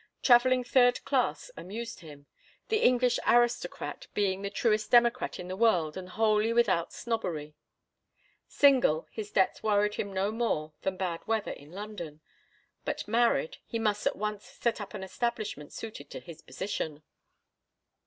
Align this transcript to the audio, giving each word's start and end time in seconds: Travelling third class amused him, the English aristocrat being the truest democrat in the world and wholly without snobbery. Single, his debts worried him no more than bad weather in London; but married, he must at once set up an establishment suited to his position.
Travelling 0.23 0.63
third 0.63 1.05
class 1.05 1.51
amused 1.55 1.99
him, 1.99 2.25
the 2.69 2.79
English 2.83 3.19
aristocrat 3.27 4.07
being 4.15 4.41
the 4.41 4.49
truest 4.49 4.89
democrat 4.89 5.37
in 5.39 5.47
the 5.47 5.55
world 5.55 5.95
and 5.95 6.09
wholly 6.09 6.51
without 6.53 6.91
snobbery. 6.91 7.53
Single, 8.47 9.05
his 9.11 9.29
debts 9.29 9.61
worried 9.61 9.93
him 9.93 10.11
no 10.11 10.31
more 10.31 10.73
than 10.81 10.97
bad 10.97 11.19
weather 11.27 11.51
in 11.51 11.71
London; 11.71 12.21
but 12.83 13.07
married, 13.07 13.57
he 13.67 13.77
must 13.77 14.07
at 14.07 14.15
once 14.15 14.43
set 14.45 14.81
up 14.81 14.95
an 14.95 15.03
establishment 15.03 15.71
suited 15.71 16.09
to 16.09 16.19
his 16.19 16.41
position. 16.41 17.03